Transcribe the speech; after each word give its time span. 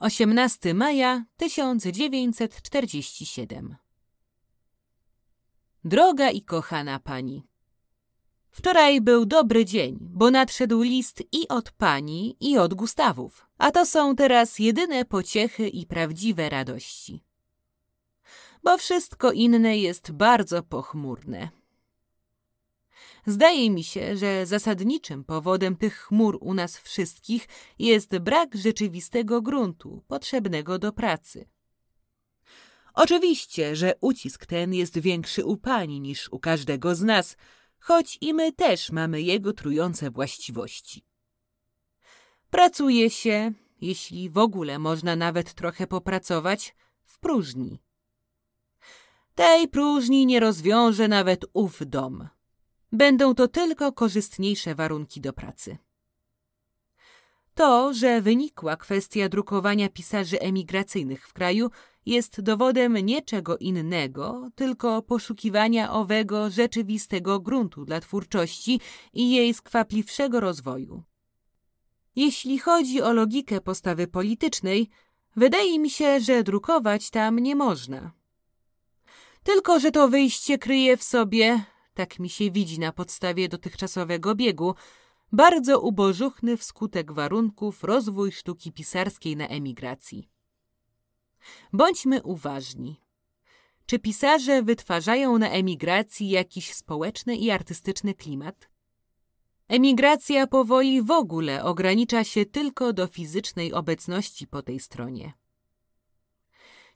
Osiemnasty 0.00 0.74
maja 0.74 1.24
1947 1.36 3.76
Droga 5.84 6.30
i 6.30 6.42
kochana 6.42 6.98
pani, 6.98 7.46
Wczoraj 8.50 9.00
był 9.00 9.26
dobry 9.26 9.64
dzień, 9.64 9.98
bo 10.00 10.30
nadszedł 10.30 10.82
list 10.82 11.22
i 11.32 11.48
od 11.48 11.70
pani, 11.70 12.36
i 12.40 12.58
od 12.58 12.74
Gustawów, 12.74 13.46
a 13.58 13.70
to 13.70 13.86
są 13.86 14.16
teraz 14.16 14.58
jedyne 14.58 15.04
pociechy 15.04 15.68
i 15.68 15.86
prawdziwe 15.86 16.48
radości. 16.48 17.24
Bo 18.62 18.78
wszystko 18.78 19.32
inne 19.32 19.78
jest 19.78 20.12
bardzo 20.12 20.62
pochmurne. 20.62 21.59
Zdaje 23.26 23.70
mi 23.70 23.84
się, 23.84 24.16
że 24.16 24.46
zasadniczym 24.46 25.24
powodem 25.24 25.76
tych 25.76 25.96
chmur 25.96 26.38
u 26.40 26.54
nas 26.54 26.78
wszystkich 26.78 27.48
jest 27.78 28.18
brak 28.18 28.56
rzeczywistego 28.56 29.42
gruntu 29.42 30.04
potrzebnego 30.08 30.78
do 30.78 30.92
pracy. 30.92 31.48
Oczywiście, 32.94 33.76
że 33.76 33.94
ucisk 34.00 34.46
ten 34.46 34.74
jest 34.74 34.98
większy 34.98 35.44
u 35.44 35.56
pani 35.56 36.00
niż 36.00 36.28
u 36.32 36.38
każdego 36.38 36.94
z 36.94 37.02
nas, 37.02 37.36
choć 37.78 38.18
i 38.20 38.34
my 38.34 38.52
też 38.52 38.90
mamy 38.92 39.22
jego 39.22 39.52
trujące 39.52 40.10
właściwości. 40.10 41.04
Pracuje 42.50 43.10
się, 43.10 43.52
jeśli 43.80 44.30
w 44.30 44.38
ogóle 44.38 44.78
można 44.78 45.16
nawet 45.16 45.54
trochę 45.54 45.86
popracować, 45.86 46.74
w 47.04 47.18
próżni. 47.18 47.82
Tej 49.34 49.68
próżni 49.68 50.26
nie 50.26 50.40
rozwiąże 50.40 51.08
nawet 51.08 51.44
ów 51.52 51.82
dom. 51.86 52.28
Będą 52.92 53.34
to 53.34 53.48
tylko 53.48 53.92
korzystniejsze 53.92 54.74
warunki 54.74 55.20
do 55.20 55.32
pracy. 55.32 55.78
To, 57.54 57.94
że 57.94 58.22
wynikła 58.22 58.76
kwestia 58.76 59.28
drukowania 59.28 59.88
pisarzy 59.88 60.40
emigracyjnych 60.40 61.28
w 61.28 61.32
kraju, 61.32 61.70
jest 62.06 62.40
dowodem 62.40 62.96
niczego 62.96 63.58
innego, 63.58 64.50
tylko 64.54 65.02
poszukiwania 65.02 65.92
owego 65.92 66.50
rzeczywistego 66.50 67.40
gruntu 67.40 67.84
dla 67.84 68.00
twórczości 68.00 68.80
i 69.12 69.30
jej 69.30 69.54
skwapliwszego 69.54 70.40
rozwoju. 70.40 71.02
Jeśli 72.16 72.58
chodzi 72.58 73.02
o 73.02 73.12
logikę 73.12 73.60
postawy 73.60 74.06
politycznej, 74.06 74.88
wydaje 75.36 75.78
mi 75.78 75.90
się, 75.90 76.20
że 76.20 76.42
drukować 76.42 77.10
tam 77.10 77.38
nie 77.38 77.56
można. 77.56 78.12
Tylko, 79.42 79.80
że 79.80 79.90
to 79.90 80.08
wyjście 80.08 80.58
kryje 80.58 80.96
w 80.96 81.02
sobie, 81.02 81.64
tak 81.94 82.18
mi 82.18 82.28
się 82.28 82.50
widzi 82.50 82.80
na 82.80 82.92
podstawie 82.92 83.48
dotychczasowego 83.48 84.34
biegu, 84.34 84.74
bardzo 85.32 85.80
ubożuchny 85.80 86.56
wskutek 86.56 87.12
warunków 87.12 87.84
rozwój 87.84 88.32
sztuki 88.32 88.72
pisarskiej 88.72 89.36
na 89.36 89.48
emigracji. 89.48 90.28
Bądźmy 91.72 92.22
uważni. 92.22 93.00
Czy 93.86 93.98
pisarze 93.98 94.62
wytwarzają 94.62 95.38
na 95.38 95.50
emigracji 95.50 96.30
jakiś 96.30 96.74
społeczny 96.74 97.36
i 97.36 97.50
artystyczny 97.50 98.14
klimat? 98.14 98.70
Emigracja 99.68 100.46
powoli 100.46 101.02
w 101.02 101.10
ogóle 101.10 101.64
ogranicza 101.64 102.24
się 102.24 102.46
tylko 102.46 102.92
do 102.92 103.06
fizycznej 103.06 103.72
obecności 103.72 104.46
po 104.46 104.62
tej 104.62 104.80
stronie. 104.80 105.32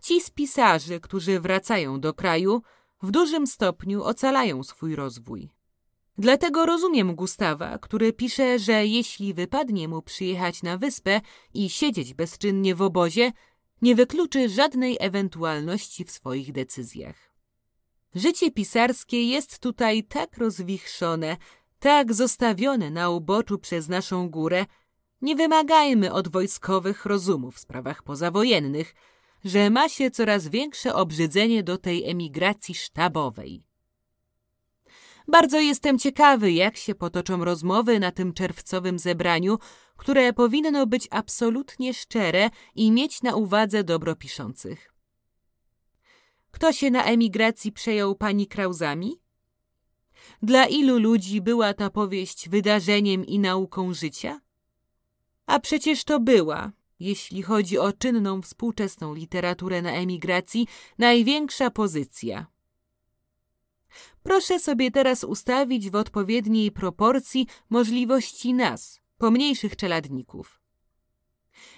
Ci 0.00 0.20
z 0.20 0.30
pisarzy, 0.30 1.00
którzy 1.00 1.40
wracają 1.40 2.00
do 2.00 2.14
kraju, 2.14 2.62
w 3.02 3.10
dużym 3.10 3.46
stopniu 3.46 4.02
ocalają 4.02 4.62
swój 4.62 4.96
rozwój. 4.96 5.50
Dlatego 6.18 6.66
rozumiem 6.66 7.14
Gustawa, 7.14 7.78
który 7.78 8.12
pisze, 8.12 8.58
że 8.58 8.86
jeśli 8.86 9.34
wypadnie 9.34 9.88
mu 9.88 10.02
przyjechać 10.02 10.62
na 10.62 10.78
wyspę 10.78 11.20
i 11.54 11.70
siedzieć 11.70 12.14
bezczynnie 12.14 12.74
w 12.74 12.82
obozie, 12.82 13.32
nie 13.82 13.94
wykluczy 13.94 14.48
żadnej 14.48 14.96
ewentualności 15.00 16.04
w 16.04 16.10
swoich 16.10 16.52
decyzjach. 16.52 17.32
Życie 18.14 18.50
pisarskie 18.50 19.28
jest 19.28 19.58
tutaj 19.58 20.04
tak 20.04 20.38
rozwichrzone, 20.38 21.36
tak 21.78 22.14
zostawione 22.14 22.90
na 22.90 23.10
uboczu 23.10 23.58
przez 23.58 23.88
naszą 23.88 24.28
górę, 24.28 24.66
nie 25.22 25.36
wymagajmy 25.36 26.12
od 26.12 26.28
wojskowych 26.28 27.06
rozumu 27.06 27.50
w 27.50 27.58
sprawach 27.58 28.02
pozawojennych, 28.02 28.94
że 29.44 29.70
ma 29.70 29.88
się 29.88 30.10
coraz 30.10 30.48
większe 30.48 30.94
obrzydzenie 30.94 31.62
do 31.62 31.78
tej 31.78 32.10
emigracji 32.10 32.74
sztabowej. 32.74 33.64
Bardzo 35.28 35.60
jestem 35.60 35.98
ciekawy, 35.98 36.52
jak 36.52 36.76
się 36.76 36.94
potoczą 36.94 37.44
rozmowy 37.44 38.00
na 38.00 38.10
tym 38.10 38.32
czerwcowym 38.32 38.98
zebraniu, 38.98 39.58
które 39.96 40.32
powinno 40.32 40.86
być 40.86 41.08
absolutnie 41.10 41.94
szczere 41.94 42.50
i 42.74 42.92
mieć 42.92 43.22
na 43.22 43.36
uwadze 43.36 43.84
dobro 43.84 44.16
piszących. 44.16 44.92
Kto 46.50 46.72
się 46.72 46.90
na 46.90 47.04
emigracji 47.04 47.72
przejął 47.72 48.14
pani 48.14 48.46
Krauzami? 48.46 49.20
Dla 50.42 50.66
ilu 50.66 50.98
ludzi 50.98 51.40
była 51.40 51.74
ta 51.74 51.90
powieść 51.90 52.48
wydarzeniem 52.48 53.26
i 53.26 53.38
nauką 53.38 53.94
życia? 53.94 54.40
A 55.46 55.60
przecież 55.60 56.04
to 56.04 56.20
była, 56.20 56.72
jeśli 57.02 57.42
chodzi 57.42 57.78
o 57.78 57.92
czynną 57.92 58.42
współczesną 58.42 59.14
literaturę 59.14 59.82
na 59.82 59.92
emigracji, 59.92 60.66
największa 60.98 61.70
pozycja. 61.70 62.46
Proszę 64.22 64.60
sobie 64.60 64.90
teraz 64.90 65.24
ustawić 65.24 65.90
w 65.90 65.94
odpowiedniej 65.94 66.70
proporcji 66.70 67.46
możliwości 67.70 68.54
nas, 68.54 69.00
pomniejszych 69.18 69.76
czeladników. 69.76 70.60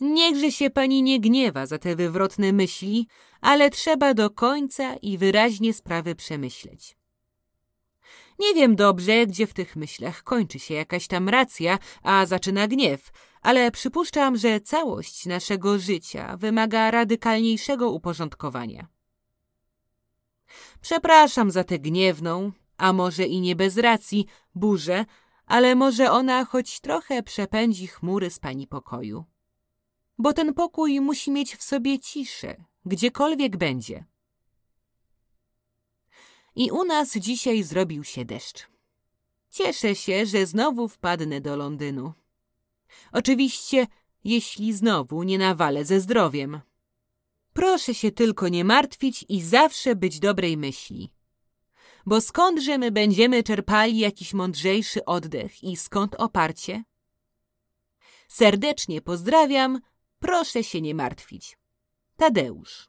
Niechże 0.00 0.52
się 0.52 0.70
pani 0.70 1.02
nie 1.02 1.20
gniewa 1.20 1.66
za 1.66 1.78
te 1.78 1.96
wywrotne 1.96 2.52
myśli, 2.52 3.06
ale 3.40 3.70
trzeba 3.70 4.14
do 4.14 4.30
końca 4.30 4.96
i 4.96 5.18
wyraźnie 5.18 5.74
sprawy 5.74 6.14
przemyśleć. 6.14 6.96
Nie 8.38 8.54
wiem 8.54 8.76
dobrze, 8.76 9.26
gdzie 9.26 9.46
w 9.46 9.54
tych 9.54 9.76
myślach 9.76 10.22
kończy 10.22 10.58
się 10.58 10.74
jakaś 10.74 11.06
tam 11.06 11.28
racja, 11.28 11.78
a 12.02 12.26
zaczyna 12.26 12.68
gniew, 12.68 13.10
ale 13.42 13.70
przypuszczam, 13.70 14.36
że 14.36 14.60
całość 14.60 15.26
naszego 15.26 15.78
życia 15.78 16.36
wymaga 16.36 16.90
radykalniejszego 16.90 17.90
uporządkowania. 17.90 18.86
Przepraszam 20.80 21.50
za 21.50 21.64
tę 21.64 21.78
gniewną, 21.78 22.52
a 22.76 22.92
może 22.92 23.24
i 23.24 23.40
nie 23.40 23.56
bez 23.56 23.76
racji, 23.76 24.26
burzę, 24.54 25.04
ale 25.46 25.74
może 25.74 26.10
ona 26.10 26.44
choć 26.44 26.80
trochę 26.80 27.22
przepędzi 27.22 27.86
chmury 27.86 28.30
z 28.30 28.38
pani 28.38 28.66
pokoju. 28.66 29.24
Bo 30.18 30.32
ten 30.32 30.54
pokój 30.54 31.00
musi 31.00 31.30
mieć 31.30 31.56
w 31.56 31.62
sobie 31.62 31.98
ciszę, 31.98 32.56
gdziekolwiek 32.84 33.56
będzie. 33.56 34.04
I 36.56 36.70
u 36.70 36.84
nas 36.84 37.12
dzisiaj 37.16 37.62
zrobił 37.62 38.04
się 38.04 38.24
deszcz. 38.24 38.66
Cieszę 39.50 39.94
się, 39.94 40.26
że 40.26 40.46
znowu 40.46 40.88
wpadnę 40.88 41.40
do 41.40 41.56
Londynu. 41.56 42.12
Oczywiście, 43.12 43.86
jeśli 44.24 44.72
znowu 44.72 45.22
nie 45.22 45.38
nawalę 45.38 45.84
ze 45.84 46.00
zdrowiem. 46.00 46.60
Proszę 47.52 47.94
się 47.94 48.10
tylko 48.10 48.48
nie 48.48 48.64
martwić 48.64 49.24
i 49.28 49.42
zawsze 49.42 49.96
być 49.96 50.20
dobrej 50.20 50.56
myśli. 50.56 51.12
Bo 52.06 52.20
skądże 52.20 52.78
my 52.78 52.90
będziemy 52.90 53.42
czerpali 53.42 53.98
jakiś 53.98 54.34
mądrzejszy 54.34 55.04
oddech 55.04 55.64
i 55.64 55.76
skąd 55.76 56.14
oparcie? 56.14 56.84
Serdecznie 58.28 59.02
pozdrawiam, 59.02 59.80
proszę 60.18 60.64
się 60.64 60.80
nie 60.80 60.94
martwić. 60.94 61.58
Tadeusz. 62.16 62.88